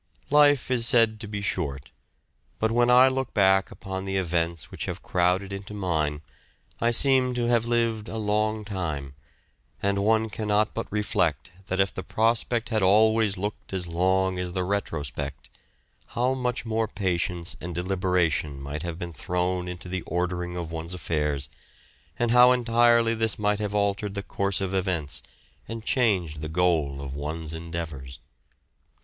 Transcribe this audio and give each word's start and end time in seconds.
Life 0.31 0.71
is 0.71 0.87
said 0.87 1.19
to 1.19 1.27
be 1.27 1.41
short, 1.41 1.91
but 2.57 2.71
when 2.71 2.89
I 2.89 3.07
look 3.07 3.35
back 3.35 3.69
upon 3.69 4.03
the 4.05 4.17
events 4.17 4.71
which 4.71 4.85
have 4.85 5.03
crowded 5.03 5.53
into 5.53 5.75
mine 5.75 6.23
I 6.79 6.89
seem 6.89 7.35
to 7.35 7.45
have 7.49 7.65
lived 7.65 8.09
a 8.09 8.17
long 8.17 8.65
time, 8.65 9.13
and 9.79 9.99
one 10.03 10.31
cannot 10.31 10.73
but 10.73 10.91
reflect 10.91 11.51
that 11.67 11.79
if 11.79 11.93
the 11.93 12.01
prospect 12.01 12.69
had 12.69 12.81
always 12.81 13.37
looked 13.37 13.73
as 13.73 13.85
long 13.85 14.39
as 14.39 14.53
the 14.53 14.63
retrospect, 14.63 15.51
how 16.17 16.33
much 16.33 16.65
more 16.65 16.87
patience 16.87 17.55
and 17.61 17.75
deliberation 17.75 18.59
might 18.59 18.81
have 18.81 18.97
been 18.97 19.13
thrown 19.13 19.67
into 19.67 19.87
the 19.87 20.01
ordering 20.07 20.57
of 20.57 20.71
one's 20.71 20.95
affairs, 20.95 21.47
and 22.17 22.31
how 22.31 22.51
entirely 22.53 23.13
this 23.13 23.37
might 23.37 23.59
have 23.59 23.75
altered 23.75 24.15
the 24.15 24.23
course 24.23 24.61
of 24.61 24.73
events 24.73 25.21
and 25.67 25.85
changed 25.85 26.41
the 26.41 26.49
goal 26.49 26.99
of 27.01 27.13
one's 27.13 27.53
endeavours. 27.53 28.19